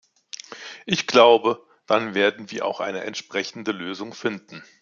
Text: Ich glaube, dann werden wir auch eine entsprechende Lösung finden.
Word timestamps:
Ich 0.87 1.05
glaube, 1.05 1.63
dann 1.85 2.15
werden 2.15 2.49
wir 2.49 2.65
auch 2.65 2.79
eine 2.79 3.03
entsprechende 3.03 3.71
Lösung 3.71 4.15
finden. 4.15 4.63